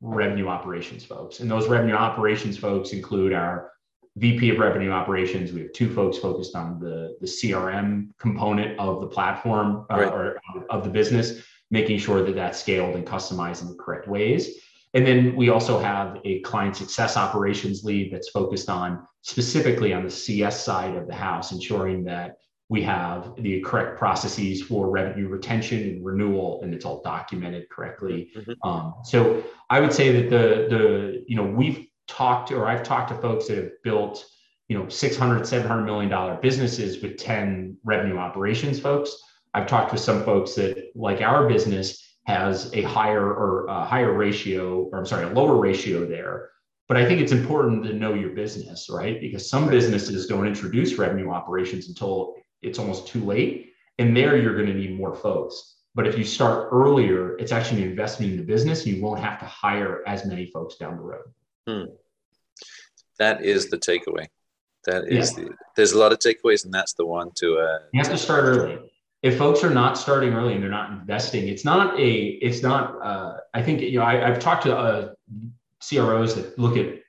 revenue 0.00 0.48
operations 0.48 1.04
folks, 1.04 1.40
and 1.40 1.50
those 1.50 1.68
revenue 1.68 1.94
operations 1.94 2.56
folks 2.58 2.92
include 2.92 3.32
our 3.32 3.70
VP 4.16 4.50
of 4.50 4.58
Revenue 4.58 4.90
Operations. 4.90 5.52
We 5.52 5.62
have 5.62 5.72
two 5.72 5.92
folks 5.92 6.18
focused 6.18 6.54
on 6.54 6.78
the, 6.78 7.16
the 7.20 7.26
CRM 7.26 8.10
component 8.18 8.78
of 8.78 9.00
the 9.00 9.08
platform 9.08 9.86
uh, 9.90 9.96
right. 9.96 10.12
or 10.12 10.40
of 10.70 10.84
the 10.84 10.90
business, 10.90 11.42
making 11.70 11.98
sure 11.98 12.22
that 12.22 12.34
that's 12.34 12.60
scaled 12.60 12.94
and 12.94 13.04
customized 13.04 13.62
in 13.62 13.68
the 13.68 13.74
correct 13.74 14.06
ways. 14.06 14.60
And 14.94 15.04
then 15.04 15.34
we 15.34 15.48
also 15.48 15.80
have 15.80 16.20
a 16.24 16.40
client 16.42 16.76
success 16.76 17.16
operations 17.16 17.82
lead 17.82 18.12
that's 18.12 18.30
focused 18.30 18.68
on 18.68 19.04
specifically 19.22 19.92
on 19.92 20.04
the 20.04 20.10
CS 20.10 20.62
side 20.62 20.94
of 20.94 21.08
the 21.08 21.14
house, 21.14 21.50
ensuring 21.50 22.04
that 22.04 22.36
we 22.68 22.82
have 22.82 23.34
the 23.38 23.60
correct 23.60 23.98
processes 23.98 24.62
for 24.62 24.90
revenue 24.90 25.28
retention 25.28 25.82
and 25.82 26.04
renewal 26.04 26.60
and 26.62 26.74
it's 26.74 26.84
all 26.84 27.02
documented 27.02 27.68
correctly 27.68 28.30
mm-hmm. 28.36 28.68
um, 28.68 28.94
so 29.04 29.42
i 29.70 29.80
would 29.80 29.92
say 29.92 30.12
that 30.12 30.30
the 30.30 30.66
the 30.74 31.24
you 31.26 31.36
know 31.36 31.44
we've 31.44 31.86
talked 32.08 32.50
or 32.50 32.66
i've 32.66 32.82
talked 32.82 33.08
to 33.08 33.16
folks 33.18 33.48
that 33.48 33.56
have 33.56 33.70
built 33.82 34.24
you 34.68 34.78
know 34.78 34.88
600 34.88 35.46
700 35.46 35.82
million 35.84 36.10
dollar 36.10 36.36
businesses 36.40 37.02
with 37.02 37.18
10 37.18 37.76
revenue 37.84 38.16
operations 38.16 38.80
folks 38.80 39.16
i've 39.52 39.66
talked 39.66 39.92
with 39.92 40.00
some 40.00 40.24
folks 40.24 40.54
that 40.54 40.90
like 40.94 41.20
our 41.20 41.48
business 41.48 42.16
has 42.26 42.72
a 42.72 42.82
higher 42.82 43.32
or 43.34 43.66
a 43.66 43.84
higher 43.84 44.12
ratio 44.12 44.88
or 44.90 44.98
i'm 44.98 45.06
sorry 45.06 45.24
a 45.24 45.30
lower 45.30 45.56
ratio 45.56 46.06
there 46.06 46.50
but 46.86 46.98
I 46.98 47.06
think 47.06 47.20
it's 47.20 47.32
important 47.32 47.82
to 47.84 47.94
know 47.94 48.12
your 48.12 48.30
business, 48.30 48.90
right? 48.90 49.18
Because 49.18 49.48
some 49.48 49.68
businesses 49.68 50.26
don't 50.26 50.46
introduce 50.46 50.98
revenue 50.98 51.30
operations 51.30 51.88
until 51.88 52.34
it's 52.64 52.78
almost 52.78 53.08
too 53.08 53.24
late. 53.24 53.72
And 53.98 54.16
there 54.16 54.36
you're 54.36 54.54
going 54.54 54.66
to 54.66 54.74
need 54.74 54.96
more 54.98 55.14
folks. 55.14 55.76
But 55.94 56.06
if 56.06 56.18
you 56.18 56.24
start 56.24 56.68
earlier, 56.72 57.36
it's 57.38 57.52
actually 57.52 57.82
an 57.82 57.90
investment 57.90 58.32
in 58.32 58.38
the 58.38 58.44
business. 58.44 58.84
and 58.84 58.96
You 58.96 59.02
won't 59.02 59.20
have 59.20 59.38
to 59.38 59.44
hire 59.44 60.02
as 60.06 60.26
many 60.26 60.46
folks 60.46 60.76
down 60.76 60.96
the 60.96 61.02
road. 61.02 61.24
Hmm. 61.68 61.94
That 63.18 63.44
is 63.44 63.70
the 63.70 63.78
takeaway. 63.78 64.26
That 64.86 65.04
is 65.08 65.36
yeah. 65.38 65.44
the, 65.44 65.50
there's 65.76 65.92
a 65.92 65.98
lot 65.98 66.12
of 66.12 66.18
takeaways, 66.18 66.64
and 66.64 66.74
that's 66.74 66.94
the 66.94 67.06
one 67.06 67.30
to. 67.36 67.58
Uh, 67.58 67.78
you 67.92 68.00
have 68.00 68.10
to 68.10 68.18
start 68.18 68.44
early. 68.44 68.78
If 69.22 69.38
folks 69.38 69.64
are 69.64 69.70
not 69.70 69.96
starting 69.96 70.34
early 70.34 70.52
and 70.52 70.62
they're 70.62 70.70
not 70.70 70.90
investing, 70.90 71.48
it's 71.48 71.64
not 71.64 71.98
a. 71.98 72.12
It's 72.42 72.62
not. 72.62 73.00
Uh, 73.02 73.36
I 73.54 73.62
think 73.62 73.80
you 73.80 73.98
know. 73.98 74.04
I, 74.04 74.16
have 74.16 74.40
talked 74.40 74.64
to 74.64 74.76
uh, 74.76 75.12
CROs 75.88 76.34
that 76.34 76.58
look 76.58 76.76
at 76.76 77.00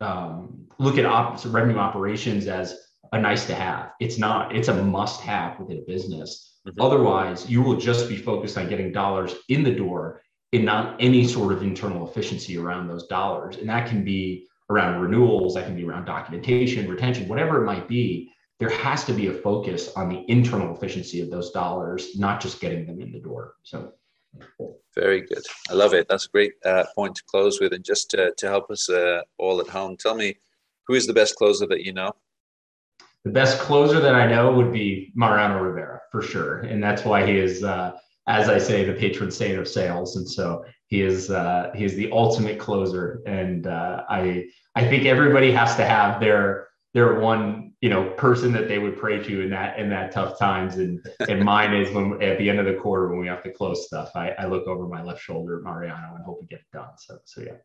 um, 0.00 0.66
look 0.78 0.98
at 0.98 1.06
op- 1.06 1.44
revenue 1.46 1.78
operations 1.78 2.46
as 2.46 2.85
a 3.12 3.20
nice 3.20 3.46
to 3.46 3.54
have. 3.54 3.92
It's 4.00 4.18
not, 4.18 4.54
it's 4.54 4.68
a 4.68 4.82
must 4.82 5.20
have 5.22 5.58
within 5.58 5.78
a 5.78 5.82
business. 5.82 6.58
Mm-hmm. 6.66 6.80
Otherwise, 6.80 7.48
you 7.48 7.62
will 7.62 7.76
just 7.76 8.08
be 8.08 8.16
focused 8.16 8.58
on 8.58 8.68
getting 8.68 8.92
dollars 8.92 9.34
in 9.48 9.62
the 9.62 9.74
door 9.74 10.22
and 10.52 10.64
not 10.64 10.96
any 11.00 11.26
sort 11.26 11.52
of 11.52 11.62
internal 11.62 12.08
efficiency 12.08 12.58
around 12.58 12.88
those 12.88 13.06
dollars. 13.06 13.56
And 13.56 13.68
that 13.68 13.88
can 13.88 14.04
be 14.04 14.46
around 14.70 15.00
renewals, 15.00 15.54
that 15.54 15.66
can 15.66 15.76
be 15.76 15.84
around 15.84 16.06
documentation, 16.06 16.88
retention, 16.88 17.28
whatever 17.28 17.62
it 17.62 17.66
might 17.66 17.88
be. 17.88 18.32
There 18.58 18.70
has 18.70 19.04
to 19.04 19.12
be 19.12 19.26
a 19.26 19.32
focus 19.32 19.92
on 19.96 20.08
the 20.08 20.24
internal 20.28 20.74
efficiency 20.74 21.20
of 21.20 21.30
those 21.30 21.50
dollars, 21.50 22.16
not 22.16 22.40
just 22.40 22.60
getting 22.60 22.86
them 22.86 23.00
in 23.00 23.12
the 23.12 23.20
door. 23.20 23.54
So, 23.62 23.92
very 24.94 25.20
good. 25.20 25.42
I 25.70 25.74
love 25.74 25.92
it. 25.92 26.06
That's 26.08 26.24
a 26.24 26.30
great 26.30 26.54
uh, 26.64 26.84
point 26.94 27.16
to 27.16 27.22
close 27.28 27.60
with. 27.60 27.74
And 27.74 27.84
just 27.84 28.10
to, 28.10 28.32
to 28.38 28.46
help 28.48 28.70
us 28.70 28.88
uh, 28.88 29.20
all 29.38 29.60
at 29.60 29.68
home, 29.68 29.96
tell 29.98 30.14
me 30.14 30.36
who 30.86 30.94
is 30.94 31.06
the 31.06 31.12
best 31.12 31.36
closer 31.36 31.66
that 31.66 31.84
you 31.84 31.92
know? 31.92 32.12
The 33.26 33.32
best 33.32 33.58
closer 33.58 33.98
that 33.98 34.14
I 34.14 34.24
know 34.24 34.52
would 34.52 34.72
be 34.72 35.12
Mariano 35.16 35.60
Rivera 35.60 36.00
for 36.12 36.22
sure, 36.22 36.60
and 36.60 36.80
that's 36.80 37.04
why 37.04 37.26
he 37.26 37.36
is, 37.36 37.64
uh, 37.64 37.98
as 38.28 38.48
I 38.48 38.56
say, 38.58 38.84
the 38.84 38.92
patron 38.92 39.32
saint 39.32 39.58
of 39.58 39.66
sales. 39.66 40.14
And 40.14 40.30
so 40.30 40.64
he 40.86 41.00
is 41.02 41.28
uh, 41.28 41.72
he 41.74 41.84
is 41.84 41.96
the 41.96 42.08
ultimate 42.12 42.60
closer, 42.60 43.22
and 43.26 43.66
uh, 43.66 44.04
I 44.08 44.44
I 44.76 44.86
think 44.86 45.06
everybody 45.06 45.50
has 45.50 45.74
to 45.74 45.84
have 45.84 46.20
their 46.20 46.68
their 46.94 47.18
one 47.18 47.72
you 47.80 47.90
know 47.90 48.10
person 48.10 48.52
that 48.52 48.68
they 48.68 48.78
would 48.78 48.96
pray 48.96 49.20
to 49.20 49.40
in 49.40 49.50
that 49.50 49.76
in 49.80 49.90
that 49.90 50.12
tough 50.12 50.38
times. 50.38 50.76
And 50.76 51.04
and 51.28 51.42
mine 51.42 51.74
is 51.74 51.92
when 51.92 52.22
at 52.22 52.38
the 52.38 52.48
end 52.48 52.60
of 52.60 52.66
the 52.66 52.74
quarter 52.74 53.08
when 53.08 53.18
we 53.18 53.26
have 53.26 53.42
to 53.42 53.50
close 53.50 53.86
stuff 53.86 54.12
I, 54.14 54.30
I 54.38 54.46
look 54.46 54.68
over 54.68 54.86
my 54.86 55.02
left 55.02 55.20
shoulder 55.20 55.58
at 55.58 55.64
mariano 55.64 56.14
and 56.14 56.24
hope 56.24 56.38
we 56.40 56.46
get 56.46 56.60
it 56.60 56.66
done. 56.72 56.90
So 56.96 57.18
so 57.24 57.42
yeah 57.42 57.56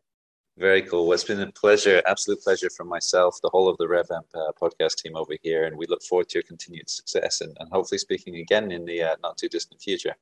very 0.58 0.82
cool. 0.82 1.06
Well, 1.06 1.14
it's 1.14 1.24
been 1.24 1.40
a 1.40 1.50
pleasure, 1.52 2.02
absolute 2.06 2.42
pleasure 2.42 2.70
from 2.70 2.88
myself, 2.88 3.38
the 3.42 3.48
whole 3.50 3.68
of 3.68 3.78
the 3.78 3.86
RevAmp 3.86 4.26
uh, 4.34 4.52
podcast 4.60 4.96
team 4.96 5.16
over 5.16 5.34
here, 5.42 5.64
and 5.64 5.76
we 5.76 5.86
look 5.86 6.02
forward 6.02 6.28
to 6.30 6.38
your 6.38 6.42
continued 6.42 6.90
success 6.90 7.40
and, 7.40 7.56
and 7.60 7.70
hopefully 7.72 7.98
speaking 7.98 8.36
again 8.36 8.70
in 8.70 8.84
the 8.84 9.02
uh, 9.02 9.16
not 9.22 9.38
too 9.38 9.48
distant 9.48 9.80
future. 9.80 10.14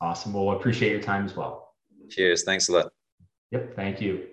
Awesome. 0.00 0.32
Well, 0.32 0.50
appreciate 0.56 0.92
your 0.92 1.00
time 1.00 1.24
as 1.24 1.36
well. 1.36 1.74
Cheers. 2.08 2.44
Thanks 2.44 2.68
a 2.68 2.72
lot. 2.72 2.92
Yep. 3.50 3.76
Thank 3.76 4.00
you. 4.00 4.26